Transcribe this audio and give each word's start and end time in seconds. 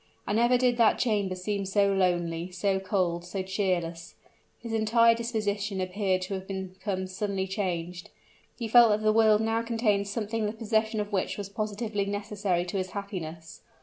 And 0.25 0.37
never 0.37 0.57
did 0.57 0.77
that 0.77 0.97
chamber 0.97 1.35
seem 1.35 1.63
so 1.63 1.93
lonely, 1.93 2.49
so 2.49 2.79
cold, 2.79 3.23
so 3.23 3.43
cheerless. 3.43 4.15
His 4.57 4.73
entire 4.73 5.13
disposition 5.13 5.79
appeared 5.79 6.23
to 6.23 6.33
have 6.33 6.47
become 6.47 7.05
suddenly 7.05 7.45
changed; 7.45 8.09
he 8.57 8.67
felt 8.67 8.89
that 8.89 9.03
the 9.03 9.13
world 9.13 9.41
now 9.41 9.61
contained 9.61 10.07
something 10.07 10.47
the 10.47 10.53
possession 10.53 10.99
of 10.99 11.11
which 11.13 11.37
was 11.37 11.49
positively 11.49 12.05
necessary 12.05 12.65
to 12.65 12.77
his 12.77 12.93
happiness. 12.93 13.61